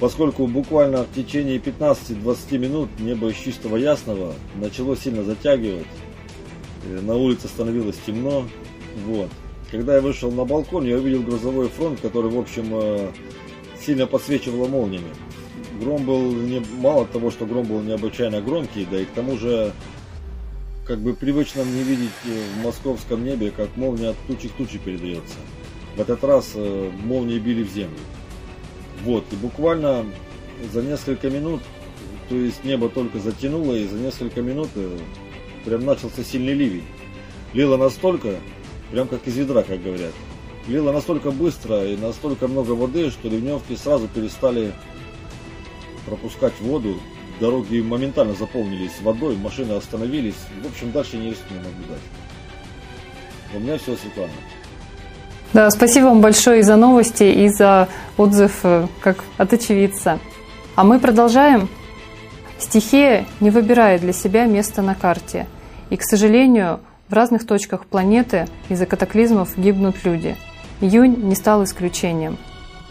поскольку 0.00 0.46
буквально 0.46 1.04
в 1.04 1.14
течение 1.14 1.58
15-20 1.58 2.58
минут 2.58 2.88
небо 2.98 3.28
из 3.28 3.36
чистого 3.36 3.76
ясного 3.76 4.34
начало 4.56 4.96
сильно 4.96 5.22
затягивать. 5.22 5.86
Э, 6.84 7.00
на 7.00 7.14
улице 7.14 7.48
становилось 7.48 7.96
темно. 8.06 8.44
Вот. 9.06 9.28
Когда 9.70 9.96
я 9.96 10.00
вышел 10.00 10.30
на 10.30 10.44
балкон, 10.44 10.84
я 10.84 10.96
увидел 10.96 11.22
грозовой 11.22 11.68
фронт, 11.68 12.00
который, 12.00 12.30
в 12.30 12.38
общем, 12.38 12.68
э, 12.72 13.10
сильно 13.80 14.06
подсвечивало 14.06 14.68
молниями 14.68 15.10
гром 15.78 16.04
был 16.04 16.32
не 16.32 16.62
мало 16.80 17.06
того, 17.06 17.30
что 17.30 17.46
гром 17.46 17.66
был 17.66 17.80
необычайно 17.80 18.40
громкий, 18.40 18.86
да 18.90 19.00
и 19.00 19.04
к 19.04 19.10
тому 19.10 19.36
же 19.38 19.72
как 20.86 21.00
бы 21.00 21.14
привычно 21.14 21.64
мне 21.64 21.82
видеть 21.82 22.10
в 22.24 22.64
московском 22.64 23.24
небе, 23.24 23.50
как 23.50 23.76
молния 23.76 24.10
от 24.10 24.16
тучи 24.26 24.48
к 24.48 24.52
туче 24.52 24.78
передается. 24.78 25.36
В 25.96 26.00
этот 26.00 26.22
раз 26.24 26.52
э, 26.54 26.90
молнии 27.04 27.38
били 27.38 27.62
в 27.62 27.70
землю. 27.70 27.98
Вот, 29.04 29.24
и 29.32 29.36
буквально 29.36 30.06
за 30.72 30.82
несколько 30.82 31.30
минут, 31.30 31.60
то 32.28 32.34
есть 32.34 32.64
небо 32.64 32.88
только 32.88 33.18
затянуло, 33.18 33.74
и 33.74 33.86
за 33.86 33.96
несколько 33.96 34.42
минут 34.42 34.68
э, 34.74 34.98
прям 35.64 35.84
начался 35.84 36.24
сильный 36.24 36.54
ливень. 36.54 36.84
Лило 37.52 37.76
настолько, 37.76 38.36
прям 38.90 39.08
как 39.08 39.26
из 39.26 39.36
ведра, 39.36 39.62
как 39.62 39.82
говорят. 39.82 40.12
Лило 40.66 40.92
настолько 40.92 41.30
быстро 41.30 41.86
и 41.86 41.96
настолько 41.96 42.48
много 42.48 42.72
воды, 42.72 43.10
что 43.10 43.28
ливневки 43.28 43.74
сразу 43.74 44.08
перестали 44.08 44.72
пропускать 46.04 46.58
воду. 46.60 47.00
Дороги 47.40 47.80
моментально 47.80 48.34
заполнились 48.34 49.00
водой, 49.00 49.36
машины 49.36 49.72
остановились. 49.72 50.34
В 50.62 50.66
общем, 50.66 50.90
дальше 50.90 51.16
не 51.16 51.30
рискну 51.30 51.56
наблюдать. 51.56 52.02
У 53.54 53.60
меня 53.60 53.78
все, 53.78 53.96
Светлана. 53.96 54.32
Да, 55.54 55.70
спасибо 55.70 56.06
вам 56.06 56.20
большое 56.20 56.60
и 56.60 56.62
за 56.62 56.76
новости, 56.76 57.24
и 57.24 57.48
за 57.48 57.88
отзыв 58.18 58.60
э, 58.64 58.86
как 59.00 59.24
от 59.38 59.52
очевидца. 59.54 60.18
А 60.76 60.84
мы 60.84 61.00
продолжаем. 61.00 61.70
Стихия 62.58 63.24
не 63.40 63.50
выбирает 63.50 64.02
для 64.02 64.12
себя 64.12 64.44
место 64.44 64.82
на 64.82 64.94
карте. 64.94 65.46
И, 65.88 65.96
к 65.96 66.02
сожалению, 66.02 66.80
в 67.08 67.14
разных 67.14 67.46
точках 67.46 67.86
планеты 67.86 68.46
из-за 68.68 68.84
катаклизмов 68.84 69.56
гибнут 69.56 70.04
люди. 70.04 70.36
Июнь 70.82 71.16
не 71.16 71.34
стал 71.34 71.64
исключением. 71.64 72.36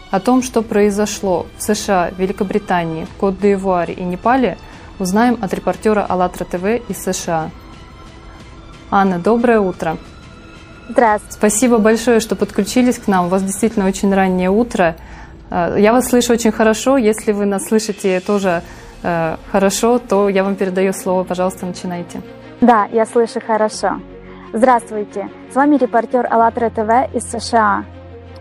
О 0.09 0.19
том, 0.19 0.41
что 0.41 0.63
произошло 0.63 1.45
в 1.57 1.61
США, 1.61 2.11
Великобритании, 2.17 3.07
Кот-де-Ивуаре 3.19 3.93
и 3.93 4.03
Непале, 4.03 4.57
узнаем 4.97 5.37
от 5.41 5.53
репортера 5.53 6.03
АЛЛАТРА 6.09 6.45
ТВ 6.45 6.89
из 6.89 7.03
США. 7.03 7.51
Анна, 8.89 9.19
доброе 9.19 9.59
утро. 9.59 9.97
Здравствуйте. 10.89 11.33
Спасибо 11.33 11.77
большое, 11.79 12.19
что 12.19 12.35
подключились 12.35 12.97
к 12.97 13.07
нам. 13.07 13.25
У 13.25 13.29
вас 13.29 13.43
действительно 13.43 13.87
очень 13.87 14.13
раннее 14.13 14.49
утро. 14.49 14.95
Э, 15.49 15.75
я 15.77 15.91
вас 15.91 16.07
слышу 16.07 16.33
очень 16.33 16.51
хорошо. 16.51 16.97
Если 16.97 17.31
вы 17.31 17.45
нас 17.45 17.67
слышите 17.67 18.19
тоже 18.19 18.63
э, 19.03 19.35
хорошо, 19.51 19.99
то 19.99 20.29
я 20.29 20.43
вам 20.43 20.55
передаю 20.55 20.93
слово. 20.93 21.23
Пожалуйста, 21.23 21.65
начинайте. 21.65 22.21
Да, 22.61 22.87
я 22.91 23.05
слышу 23.05 23.39
хорошо. 23.45 23.99
Здравствуйте. 24.53 25.29
С 25.51 25.55
вами 25.55 25.75
репортер 25.75 26.25
АЛЛАТРА 26.29 26.69
ТВ 26.69 27.15
из 27.15 27.23
США. 27.29 27.83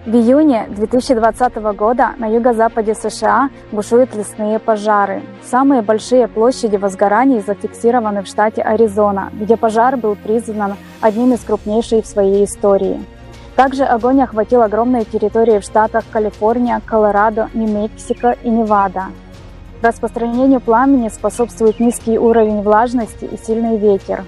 В 0.06 0.14
июне 0.14 0.68
2020 0.68 1.56
года 1.74 2.10
на 2.16 2.28
юго-западе 2.28 2.94
США 2.94 3.50
бушуют 3.72 4.14
лесные 4.14 4.60
пожары. 4.60 5.24
Самые 5.42 5.82
большие 5.82 6.28
площади 6.28 6.76
возгораний 6.76 7.40
зафиксированы 7.40 8.22
в 8.22 8.28
штате 8.28 8.62
Аризона, 8.62 9.32
где 9.32 9.56
пожар 9.56 9.96
был 9.96 10.14
признан 10.14 10.76
одним 11.06 11.32
из 11.32 11.40
крупнейших 11.40 12.04
в 12.04 12.08
своей 12.08 12.44
истории. 12.44 13.02
Также 13.54 13.84
огонь 13.84 14.20
охватил 14.20 14.62
огромные 14.62 15.04
территории 15.04 15.60
в 15.60 15.62
штатах 15.62 16.04
Калифорния, 16.10 16.82
Колорадо, 16.84 17.48
Нью-Мексико 17.54 18.36
и 18.42 18.50
Невада. 18.50 19.06
Распространению 19.82 20.60
пламени 20.60 21.08
способствует 21.08 21.80
низкий 21.80 22.18
уровень 22.18 22.62
влажности 22.62 23.24
и 23.24 23.38
сильный 23.38 23.78
ветер. 23.78 24.24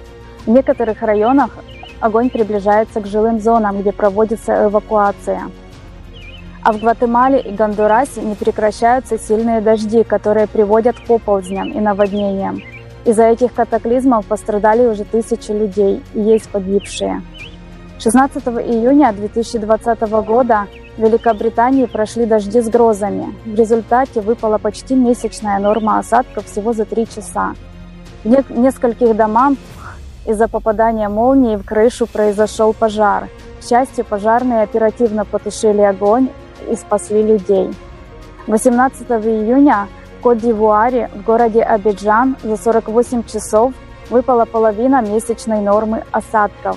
В 0.47 0.50
некоторых 0.50 1.02
районах 1.02 1.58
огонь 2.00 2.30
приближается 2.30 3.00
к 3.00 3.06
жилым 3.06 3.40
зонам, 3.40 3.80
где 3.80 3.92
проводится 3.92 4.66
эвакуация. 4.66 5.50
А 6.62 6.73
в 6.73 6.80
Гватемале 6.80 7.40
и 7.40 7.52
Гондурасе 7.52 8.23
не 8.23 8.35
прекращаются 8.35 9.18
сильные 9.18 9.61
дожди, 9.61 10.04
которые 10.04 10.47
приводят 10.47 10.97
к 11.00 11.11
оползням 11.11 11.73
и 11.73 11.80
наводнениям. 11.80 12.62
Из-за 13.08 13.24
этих 13.24 13.54
катаклизмов 13.54 14.26
пострадали 14.26 14.86
уже 14.86 15.04
тысячи 15.04 15.50
людей 15.50 16.04
и 16.12 16.20
есть 16.20 16.50
погибшие. 16.50 17.22
16 17.98 18.46
июня 18.48 19.14
2020 19.14 20.00
года 20.26 20.66
в 20.98 21.00
Великобритании 21.00 21.86
прошли 21.86 22.26
дожди 22.26 22.60
с 22.60 22.68
грозами. 22.68 23.34
В 23.46 23.54
результате 23.54 24.20
выпала 24.20 24.58
почти 24.58 24.94
месячная 24.94 25.58
норма 25.58 26.00
осадков 26.00 26.44
всего 26.44 26.74
за 26.74 26.84
три 26.84 27.06
часа. 27.06 27.54
В 28.24 28.28
нескольких 28.28 29.16
домах 29.16 29.54
из-за 30.26 30.46
попадания 30.46 31.08
молнии 31.08 31.56
в 31.56 31.64
крышу 31.64 32.06
произошел 32.06 32.74
пожар. 32.74 33.30
К 33.58 33.64
счастью, 33.66 34.04
пожарные 34.04 34.60
оперативно 34.60 35.24
потушили 35.24 35.80
огонь 35.80 36.28
и 36.70 36.76
спасли 36.76 37.22
людей. 37.22 37.70
18 38.48 39.08
июня 39.08 39.88
в 40.18 40.22
Кот-д'Ивуаре 40.22 41.10
в 41.14 41.22
городе 41.22 41.62
Абиджан 41.62 42.37
за 42.42 42.56
48 42.56 43.22
часов 43.25 43.72
выпала 44.10 44.46
половина 44.46 45.00
месячной 45.00 45.60
нормы 45.60 46.02
осадков. 46.10 46.76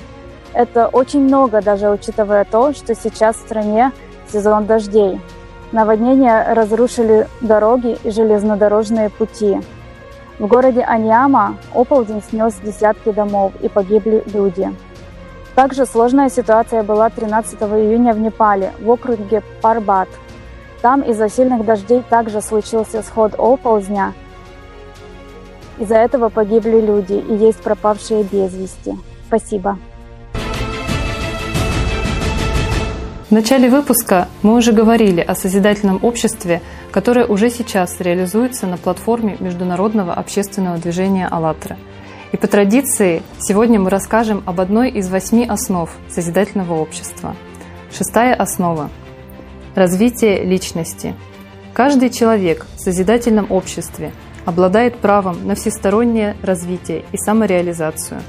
Это 0.54 0.88
очень 0.88 1.22
много, 1.22 1.62
даже 1.62 1.90
учитывая 1.90 2.46
то, 2.46 2.74
что 2.74 2.94
сейчас 2.94 3.38
в 3.38 3.40
стране 3.40 3.92
сезон 4.32 4.66
дождей. 4.66 5.20
Наводнения 5.72 6.54
разрушили 6.54 7.28
дороги 7.40 7.98
и 8.04 8.12
железнодорожные 8.12 9.10
пути. 9.10 9.60
В 10.38 10.48
городе 10.48 10.82
Аньяма 10.82 11.58
оползень 11.74 12.22
снес 12.22 12.56
десятки 12.64 13.12
домов 13.12 13.54
и 13.62 13.70
погибли 13.70 14.24
люди. 14.34 14.72
Также 15.56 15.86
сложная 15.86 16.30
ситуация 16.30 16.84
была 16.84 17.10
13 17.10 17.62
июня 17.62 18.14
в 18.14 18.20
Непале, 18.20 18.72
в 18.80 18.90
округе 18.90 19.42
Парбат. 19.62 20.10
Там 20.82 21.02
из-за 21.02 21.30
сильных 21.30 21.64
дождей 21.64 22.04
также 22.10 22.42
случился 22.42 23.04
сход 23.04 23.36
оползня. 23.38 24.14
Из-за 25.78 25.96
этого 25.96 26.30
погибли 26.30 26.82
люди 26.82 27.14
и 27.14 27.36
есть 27.36 27.62
пропавшие 27.62 28.24
без 28.24 28.54
вести. 28.54 28.98
Спасибо. 29.28 29.78
В 33.30 33.34
начале 33.34 33.70
выпуска 33.70 34.28
мы 34.42 34.56
уже 34.56 34.74
говорили 34.74 35.22
о 35.22 35.36
созидательном 35.36 36.00
обществе, 36.02 36.62
которое 36.92 37.26
уже 37.26 37.50
сейчас 37.50 38.02
реализуется 38.02 38.68
на 38.68 38.78
платформе 38.78 39.38
Международного 39.40 40.14
общественного 40.14 40.78
движения 40.78 41.28
«АЛЛАТРА». 41.28 41.78
И 42.34 42.38
по 42.38 42.48
традиции 42.48 43.24
сегодня 43.40 43.80
мы 43.80 43.90
расскажем 43.90 44.44
об 44.46 44.60
одной 44.60 44.90
из 44.90 45.10
восьми 45.10 45.46
основ 45.48 45.90
созидательного 46.10 46.74
общества. 46.74 47.36
Шестая 47.92 48.34
основа– 48.34 48.90
развитие 49.76 50.44
личности. 50.44 51.16
Каждый 51.74 52.10
человек 52.10 52.66
в 52.76 52.80
созидательном 52.80 53.52
обществе 53.52 54.12
обладает 54.46 54.98
правом 54.98 55.48
на 55.48 55.56
всестороннее 55.56 56.36
развитие 56.42 57.06
и 57.12 57.18
самореализацию. 57.18 58.22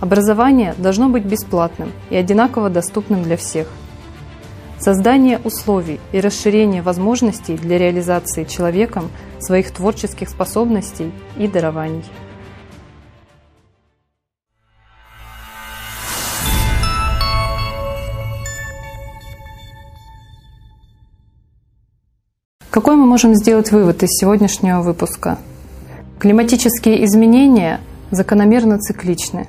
Образование 0.00 0.74
должно 0.78 1.08
быть 1.08 1.24
бесплатным 1.24 1.92
и 2.10 2.16
одинаково 2.16 2.70
доступным 2.70 3.22
для 3.22 3.36
всех– 3.36 3.68
Создание 4.82 5.38
условий 5.44 6.00
и 6.10 6.18
расширение 6.18 6.82
возможностей 6.82 7.56
для 7.56 7.78
реализации 7.78 8.42
человеком 8.42 9.12
своих 9.38 9.70
творческих 9.70 10.28
способностей 10.28 11.12
и 11.36 11.46
дарований. 11.46 12.02
Можем 23.12 23.34
сделать 23.34 23.70
вывод 23.72 24.02
из 24.02 24.08
сегодняшнего 24.18 24.80
выпуска? 24.80 25.36
Климатические 26.18 27.04
изменения 27.04 27.80
закономерно 28.10 28.78
цикличны, 28.78 29.48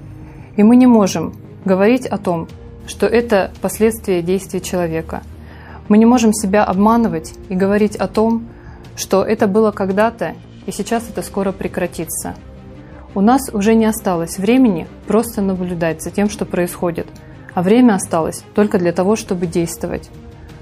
и 0.57 0.63
мы 0.63 0.75
не 0.75 0.85
можем 0.85 1.33
говорить 1.63 2.05
о 2.05 2.17
том, 2.17 2.49
что 2.87 3.05
это 3.05 3.51
последствия 3.61 4.21
действий 4.21 4.61
человека. 4.61 5.23
Мы 5.87 5.97
не 5.97 6.05
можем 6.05 6.33
себя 6.33 6.65
обманывать 6.65 7.35
и 7.47 7.55
говорить 7.55 7.95
о 7.95 8.09
том, 8.09 8.49
что 8.97 9.23
это 9.23 9.47
было 9.47 9.71
когда-то 9.71 10.33
и 10.65 10.71
сейчас 10.73 11.09
это 11.09 11.21
скоро 11.21 11.53
прекратится. 11.53 12.35
У 13.15 13.21
нас 13.21 13.49
уже 13.53 13.75
не 13.75 13.85
осталось 13.85 14.39
времени 14.39 14.87
просто 15.07 15.41
наблюдать 15.41 16.03
за 16.03 16.11
тем, 16.11 16.29
что 16.29 16.43
происходит, 16.43 17.07
а 17.53 17.61
время 17.61 17.93
осталось 17.93 18.43
только 18.55 18.77
для 18.77 18.91
того, 18.91 19.15
чтобы 19.15 19.47
действовать. 19.47 20.09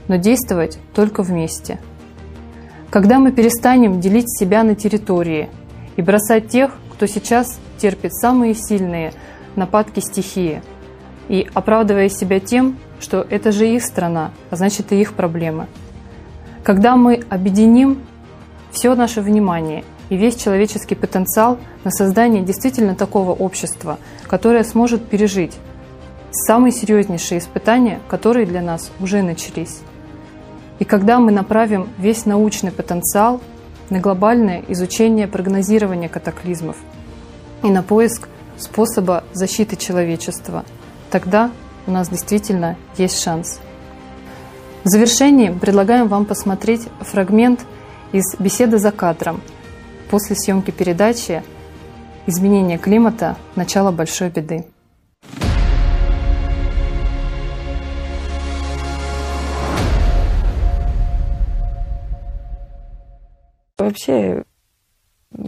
Но 0.07 0.17
действовать 0.17 0.77
только 0.93 1.23
вместе. 1.23 1.79
Когда 2.91 3.17
мы 3.17 3.31
перестанем 3.31 3.99
делить 3.99 4.29
себя 4.29 4.63
на 4.63 4.75
территории 4.75 5.49
и 5.95 6.03
бросать 6.03 6.49
тех, 6.49 6.77
кто 6.91 7.07
сейчас 7.07 7.59
терпит 7.79 8.13
самые 8.13 8.53
сильные 8.53 9.13
нападки 9.55 9.99
стихии– 9.99 10.61
и 11.31 11.47
оправдывая 11.53 12.09
себя 12.09 12.41
тем, 12.41 12.77
что 12.99 13.25
это 13.29 13.53
же 13.53 13.65
их 13.65 13.83
страна, 13.83 14.31
а 14.49 14.57
значит 14.57 14.91
и 14.91 14.99
их 14.99 15.13
проблемы. 15.13 15.67
Когда 16.61 16.97
мы 16.97 17.23
объединим 17.29 17.99
все 18.71 18.95
наше 18.95 19.21
внимание 19.21 19.85
и 20.09 20.17
весь 20.17 20.35
человеческий 20.35 20.95
потенциал 20.95 21.57
на 21.85 21.91
создание 21.91 22.43
действительно 22.43 22.95
такого 22.95 23.31
общества, 23.31 23.97
которое 24.27 24.65
сможет 24.65 25.07
пережить 25.07 25.53
самые 26.31 26.73
серьезнейшие 26.73 27.39
испытания, 27.39 28.01
которые 28.09 28.45
для 28.45 28.61
нас 28.61 28.91
уже 28.99 29.21
начались. 29.21 29.79
И 30.81 30.83
когда 30.83 31.19
мы 31.19 31.31
направим 31.31 31.87
весь 31.97 32.25
научный 32.25 32.73
потенциал 32.73 33.39
на 33.89 34.01
глобальное 34.01 34.65
изучение 34.67 35.27
прогнозирования 35.27 36.09
катаклизмов 36.09 36.75
и 37.63 37.69
на 37.69 37.83
поиск 37.83 38.27
способа 38.57 39.23
защиты 39.31 39.77
человечества– 39.77 40.65
тогда 41.11 41.51
у 41.85 41.91
нас 41.91 42.09
действительно 42.09 42.77
есть 42.97 43.21
шанс. 43.21 43.59
В 44.83 44.87
завершении 44.87 45.49
предлагаем 45.49 46.07
вам 46.07 46.25
посмотреть 46.25 46.87
фрагмент 47.01 47.65
из 48.13 48.23
беседы 48.39 48.79
за 48.79 48.91
кадром 48.91 49.41
после 50.09 50.35
съемки 50.35 50.71
передачи 50.71 51.43
«Изменение 52.25 52.77
климата. 52.77 53.37
Начало 53.55 53.91
большой 53.91 54.29
беды». 54.29 54.70
Вообще 63.91 64.43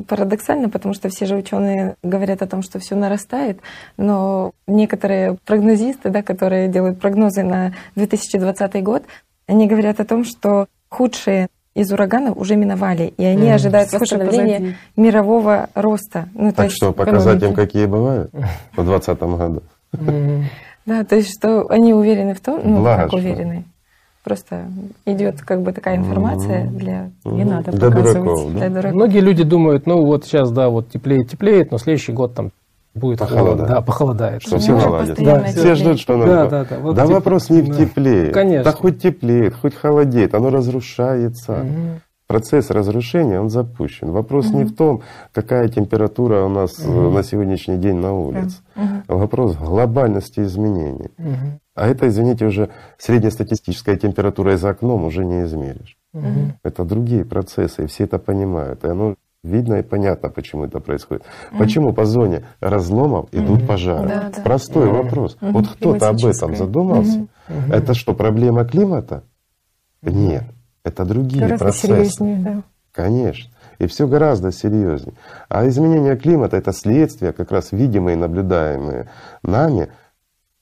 Парадоксально, 0.08 0.70
потому 0.70 0.94
что 0.94 1.10
все 1.10 1.26
же 1.26 1.36
ученые 1.36 1.98
говорят 2.04 2.42
о 2.42 2.48
том, 2.48 2.62
что 2.62 2.80
все 2.80 2.96
нарастает, 2.96 3.60
но 3.98 4.54
некоторые 4.66 5.38
прогнозисты, 5.46 6.10
да, 6.10 6.24
которые 6.24 6.70
делают 6.70 7.02
прогнозы 7.02 7.44
на 7.44 7.74
2020 7.96 8.82
год, 8.82 9.04
они 9.46 9.68
говорят 9.68 10.00
о 10.00 10.06
том, 10.06 10.24
что 10.24 10.68
худшие 10.88 11.50
из 11.76 11.92
ураганов 11.92 12.38
уже 12.38 12.56
миновали, 12.56 13.14
и 13.18 13.26
они 13.26 13.50
mm, 13.50 13.54
ожидают 13.54 13.92
восстановления 13.92 14.78
мирового 14.96 15.70
роста. 15.74 16.30
Ну, 16.34 16.54
так 16.54 16.72
что, 16.72 16.94
показать 16.94 17.44
им, 17.44 17.54
какие 17.54 17.86
бывают 17.86 18.32
в 18.78 18.86
2020 18.86 19.20
году? 19.22 19.64
Да, 20.86 21.04
то 21.04 21.16
есть, 21.16 21.38
что 21.38 21.70
они 21.70 21.94
уверены 21.94 22.36
в 22.36 22.40
том, 22.42 22.62
ну, 22.64 22.80
Благо, 22.80 23.04
как 23.04 23.14
уверены. 23.14 23.66
Просто 24.24 24.68
идет 25.06 25.42
как 25.42 25.62
бы 25.64 25.74
такая 25.74 25.98
информация 25.98 26.66
для 26.68 27.10
не 27.26 27.44
надо 27.44 27.72
для 27.72 27.90
показывать. 27.90 28.14
дураков, 28.24 28.54
да? 28.54 28.60
для 28.60 28.70
дураков. 28.70 28.96
Многие 28.96 29.20
люди 29.20 29.44
думают, 29.44 29.86
ну 29.86 30.06
вот 30.06 30.24
сейчас, 30.24 30.50
да, 30.52 30.70
вот 30.70 30.90
теплеет, 30.90 31.30
теплеет, 31.30 31.72
но 31.72 31.78
следующий 31.78 32.14
год 32.14 32.34
там 32.34 32.52
будет 32.96 33.20
Похолодает. 33.20 33.58
холод, 33.58 33.70
да, 33.70 33.82
похолодает. 33.82 34.42
Что 34.42 34.60
все 34.60 34.78
наладят. 34.78 35.18
Да, 35.20 35.44
Все 35.46 35.76
ждут, 35.76 36.00
что 36.00 36.18
Да, 36.18 36.26
надо. 36.26 36.50
да, 36.50 36.66
да. 36.70 36.80
Вот 36.80 36.96
да 36.96 37.02
типа- 37.04 37.14
вопрос 37.16 37.50
не 37.50 37.62
в 37.62 37.68
да. 37.70 37.76
теплее. 37.76 38.32
Конечно. 38.32 38.64
Да 38.64 38.72
хоть 38.72 39.02
теплеет, 39.02 39.56
хоть 39.56 39.76
холодеет, 39.76 40.34
оно 40.36 40.50
разрушается. 40.52 41.54
Мгм. 41.54 42.02
Процесс 42.34 42.72
разрушения, 42.72 43.40
он 43.40 43.50
запущен. 43.50 44.10
Вопрос 44.10 44.52
не 44.52 44.64
в 44.64 44.76
том, 44.76 45.04
какая 45.34 45.68
температура 45.70 46.44
у 46.44 46.50
нас 46.50 46.80
э, 46.80 46.90
на 46.92 47.22
сегодняшний 47.22 47.78
день 47.78 47.98
на 47.98 48.12
улице. 48.12 48.58
Вопрос 49.08 49.56
в 49.56 49.64
глобальности 49.64 50.40
изменений. 50.40 51.12
Мгм. 51.20 51.60
А 51.76 51.88
это, 51.88 52.08
извините, 52.08 52.46
уже 52.48 52.70
среднестатистическая 52.98 53.98
температура 53.98 54.58
за 54.58 54.70
окном 54.70 55.06
уже 55.06 55.24
не 55.26 55.44
измеришь. 55.44 55.96
Мгм. 56.14 56.54
Это 56.64 56.84
другие 56.86 57.24
процессы, 57.24 57.84
и 57.84 57.86
все 57.86 58.06
это 58.06 58.18
понимают. 58.18 58.84
И 58.84 58.88
оно 58.88 59.14
видно 59.44 59.76
и 59.76 59.84
понятно, 59.84 60.30
почему 60.30 60.66
это 60.66 60.80
происходит. 60.80 61.24
Почему 61.60 61.94
по 61.94 62.06
зоне 62.06 62.46
разломов 62.62 63.28
идут 63.32 63.68
пожары? 63.68 64.08
Да, 64.08 64.32
да. 64.36 64.42
Простой 64.42 64.90
вопрос. 64.90 65.38
Вот 65.40 65.68
кто-то 65.68 66.10
об 66.10 66.26
этом 66.26 66.56
задумался? 66.56 67.28
Это 67.72 67.94
что, 67.94 68.16
проблема 68.16 68.66
климата? 68.66 69.22
Нет. 70.02 70.44
Это 70.84 71.06
другие 71.06 71.42
Гораздо 71.42 71.66
процессы. 71.66 71.88
серьезнее, 71.88 72.38
да. 72.40 72.64
Конечно. 72.92 73.52
И 73.80 73.88
все 73.88 74.08
гораздо 74.08 74.52
серьезнее. 74.52 75.16
А 75.50 75.68
изменение 75.68 76.16
климата 76.16 76.58
это 76.58 76.72
следствие, 76.74 77.34
как 77.34 77.52
раз 77.52 77.72
видимые, 77.72 78.16
наблюдаемые 78.16 79.10
нами 79.42 79.90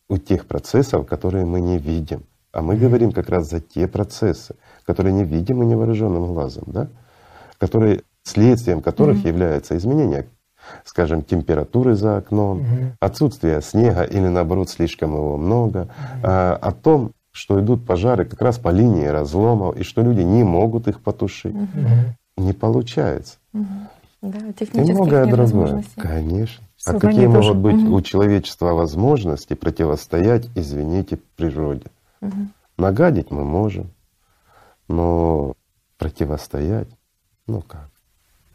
у 0.08 0.18
тех 0.18 0.46
процессов, 0.46 1.06
которые 1.06 1.46
мы 1.46 1.60
не 1.60 1.78
видим. 1.78 2.24
А 2.54 2.62
мы 2.62 2.76
говорим 2.76 3.12
как 3.12 3.30
раз 3.30 3.50
за 3.50 3.60
те 3.62 3.88
процессы, 3.88 4.56
которые 4.86 5.14
не 5.14 5.24
видимы 5.24 5.66
невооруженным 5.66 6.34
глазом, 6.34 6.64
да? 6.68 6.88
которые, 7.58 8.04
следствием 8.24 8.82
которых 8.82 9.24
является 9.26 9.78
изменение, 9.78 10.28
скажем, 10.84 11.22
температуры 11.22 11.96
за 11.96 12.18
окном, 12.18 12.66
отсутствие 13.00 13.62
снега 13.62 14.04
или 14.04 14.28
наоборот 14.28 14.70
слишком 14.70 15.14
его 15.14 15.38
много, 15.38 15.88
а, 16.24 16.58
о 16.62 16.72
том, 16.72 17.14
что 17.32 17.60
идут 17.60 17.86
пожары 17.86 18.26
как 18.26 18.42
раз 18.42 18.58
по 18.60 18.70
линии 18.70 19.06
разломов 19.06 19.78
и 19.78 19.84
что 19.84 20.02
люди 20.02 20.22
не 20.22 20.44
могут 20.44 20.88
их 20.88 21.02
потушить. 21.02 21.56
Не 22.38 22.54
получается. 22.54 23.38
Да, 24.22 24.38
И 24.40 24.92
многое 24.92 25.26
другое. 25.26 25.84
Конечно. 25.98 26.64
А 26.86 26.92
Всё, 26.92 27.00
какие 27.00 27.26
тоже. 27.26 27.54
могут 27.54 27.58
быть 27.58 27.76
Мгм. 27.76 27.94
у 27.94 28.02
человечества 28.02 28.74
возможности 28.74 29.56
противостоять, 29.56 30.48
извините, 30.56 31.20
природе? 31.36 31.86
Нагадить 32.78 33.32
мы 33.32 33.44
можем, 33.44 33.90
но 34.88 35.54
противостоять, 35.98 36.88
ну 37.48 37.62
как? 37.62 37.90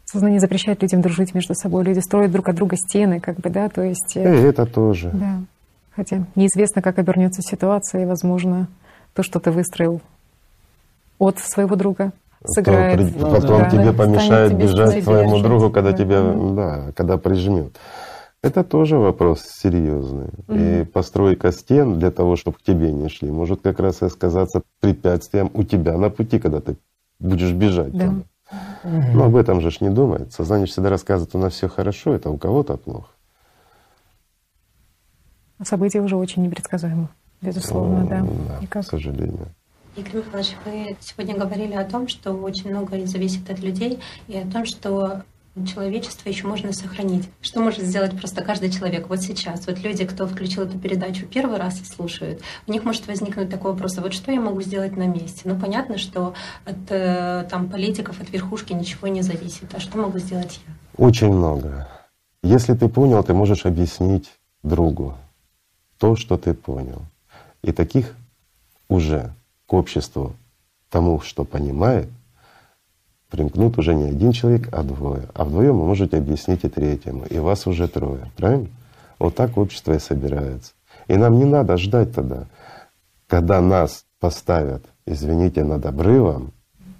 Сознание 0.05 0.39
запрещает 0.39 0.81
людям 0.81 1.01
дружить 1.01 1.33
между 1.33 1.53
собой. 1.53 1.83
Люди 1.83 1.99
строят 1.99 2.31
друг 2.31 2.47
от 2.47 2.55
друга 2.55 2.77
стены, 2.77 3.19
как 3.19 3.37
бы, 3.39 3.49
да, 3.49 3.67
то 3.67 3.81
есть... 3.81 4.15
И 4.15 4.19
э, 4.19 4.47
это 4.49 4.65
тоже. 4.65 5.09
Да. 5.13 5.41
Хотя 5.97 6.27
неизвестно, 6.35 6.83
как 6.83 6.99
обернется 6.99 7.41
ситуация, 7.41 8.03
и, 8.03 8.05
возможно, 8.05 8.67
то, 9.15 9.23
что 9.23 9.39
ты 9.39 9.49
выстроил 9.49 9.99
от 11.17 11.39
своего 11.39 11.75
друга, 11.75 12.11
сыграет. 12.45 13.15
Ну, 13.19 13.31
потом 13.31 13.61
да. 13.61 13.69
тебе 13.71 13.91
Станет 13.91 13.97
помешает 13.97 14.51
тебе 14.51 14.63
бежать 14.63 15.03
твоему 15.03 15.39
другу, 15.39 15.71
когда 15.71 15.91
да. 15.91 15.97
тебя, 15.97 16.21
да, 16.21 16.91
когда 16.95 17.17
прижмет. 17.17 17.75
Это 18.43 18.63
тоже 18.63 18.99
вопрос 18.99 19.41
серьезный. 19.41 20.29
И 20.49 20.85
постройка 20.85 21.51
стен 21.51 21.97
для 21.97 22.11
того, 22.11 22.35
чтобы 22.35 22.57
к 22.57 22.61
тебе 22.61 22.93
не 22.93 23.09
шли, 23.09 23.31
может 23.31 23.61
как 23.61 23.79
раз 23.79 24.03
и 24.03 24.09
сказаться 24.09 24.61
препятствием 24.79 25.49
у 25.55 25.63
тебя 25.63 25.97
на 25.97 26.11
пути, 26.11 26.37
когда 26.37 26.61
ты 26.61 26.77
будешь 27.19 27.53
бежать. 27.53 27.91
Да. 27.97 28.05
туда. 28.05 29.07
Но 29.13 29.23
об 29.23 29.35
этом 29.35 29.61
же 29.61 29.71
ж 29.71 29.81
не 29.81 29.89
думает. 29.89 30.31
Сознание 30.31 30.67
всегда 30.67 30.91
рассказывает, 30.91 31.33
у 31.33 31.39
нас 31.39 31.53
все 31.53 31.67
хорошо, 31.67 32.13
это 32.13 32.29
у 32.29 32.37
кого-то 32.37 32.77
плохо. 32.77 33.09
События 35.63 36.01
уже 36.01 36.15
очень 36.15 36.43
непредсказуемы, 36.43 37.09
безусловно, 37.41 38.05
да. 38.05 38.21
Да, 38.21 38.59
Никак. 38.61 38.85
к 38.85 38.89
сожалению. 38.89 39.47
Игорь 39.95 40.17
Михайлович, 40.17 40.55
вы 40.63 40.95
сегодня 40.99 41.35
говорили 41.35 41.73
о 41.73 41.83
том, 41.83 42.07
что 42.07 42.33
очень 42.33 42.69
многое 42.69 43.07
зависит 43.07 43.49
от 43.49 43.59
людей, 43.59 43.99
и 44.27 44.37
о 44.37 44.45
том, 44.45 44.65
что 44.65 45.23
человечество 45.65 46.29
еще 46.29 46.45
можно 46.45 46.71
сохранить. 46.71 47.27
Что 47.41 47.61
может 47.61 47.81
сделать 47.81 48.15
просто 48.15 48.43
каждый 48.43 48.69
человек 48.69 49.09
вот 49.09 49.21
сейчас? 49.21 49.65
Вот 49.65 49.79
люди, 49.79 50.05
кто 50.05 50.27
включил 50.27 50.63
эту 50.63 50.77
передачу 50.77 51.25
первый 51.25 51.57
раз 51.57 51.81
и 51.81 51.85
слушают, 51.85 52.41
у 52.67 52.71
них 52.71 52.83
может 52.83 53.07
возникнуть 53.07 53.49
такой 53.49 53.71
вопрос, 53.71 53.97
а 53.97 54.01
вот 54.01 54.13
что 54.13 54.31
я 54.31 54.39
могу 54.39 54.61
сделать 54.61 54.95
на 54.95 55.07
месте? 55.07 55.41
Ну, 55.45 55.59
понятно, 55.59 55.97
что 55.97 56.35
от 56.65 56.77
э, 56.89 57.47
там, 57.49 57.69
политиков, 57.69 58.21
от 58.21 58.31
верхушки 58.31 58.73
ничего 58.73 59.07
не 59.07 59.23
зависит. 59.23 59.73
А 59.73 59.79
что 59.79 59.97
могу 59.97 60.19
сделать 60.19 60.59
я? 60.67 61.03
Очень 61.03 61.33
много. 61.33 61.87
Если 62.43 62.75
ты 62.75 62.87
понял, 62.87 63.23
ты 63.23 63.33
можешь 63.33 63.65
объяснить 63.65 64.29
другу 64.61 65.15
то, 65.97 66.15
что 66.15 66.37
ты 66.37 66.53
понял. 66.53 67.01
И 67.61 67.71
таких 67.71 68.15
уже 68.87 69.33
к 69.65 69.73
обществу, 69.73 70.33
тому, 70.89 71.19
что 71.19 71.43
понимает, 71.43 72.09
примкнут 73.29 73.77
уже 73.77 73.93
не 73.93 74.05
один 74.05 74.31
человек, 74.31 74.69
а 74.71 74.83
двое. 74.83 75.27
А 75.33 75.43
вдвоем 75.43 75.77
вы 75.79 75.85
можете 75.85 76.17
объяснить 76.17 76.63
и 76.63 76.69
третьему, 76.69 77.25
и 77.25 77.39
вас 77.39 77.67
уже 77.67 77.87
трое. 77.87 78.31
Правильно? 78.37 78.69
Вот 79.19 79.35
так 79.35 79.57
общество 79.57 79.93
и 79.93 79.99
собирается. 79.99 80.73
И 81.07 81.15
нам 81.15 81.37
не 81.37 81.45
надо 81.45 81.77
ждать 81.77 82.13
тогда, 82.13 82.45
когда 83.27 83.59
нас 83.61 84.05
поставят, 84.19 84.85
извините, 85.05 85.63
над 85.63 85.85
обрывом, 85.85 86.53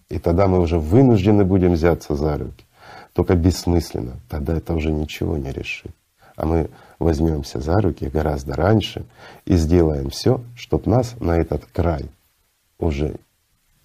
и 0.10 0.20
тогда 0.20 0.48
мы 0.48 0.60
уже 0.60 0.80
вынуждены 0.80 1.44
будем 1.44 1.74
взяться 1.74 2.16
за 2.16 2.38
руки. 2.38 2.66
Только 3.14 3.36
бессмысленно. 3.36 4.18
Тогда 4.30 4.56
это 4.56 4.74
уже 4.74 4.92
ничего 4.92 5.38
не 5.38 5.52
решит. 5.52 5.92
А 6.36 6.46
мы 6.46 6.70
возьмемся 7.00 7.60
за 7.60 7.80
руки 7.80 8.10
гораздо 8.10 8.54
раньше 8.56 9.06
и 9.46 9.56
сделаем 9.56 10.10
все, 10.10 10.42
чтобы 10.56 10.90
нас 10.90 11.16
на 11.20 11.38
этот 11.38 11.66
край 11.66 12.10
уже, 12.80 13.16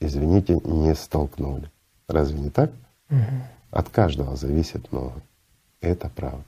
извините, 0.01 0.61
не 0.65 0.95
столкнули. 0.95 1.71
Разве 2.09 2.41
не 2.41 2.51
так? 2.51 2.71
От 3.71 3.89
каждого 3.89 4.37
зависит 4.37 4.93
много. 4.93 5.23
Это 5.81 6.09
правда. 6.09 6.45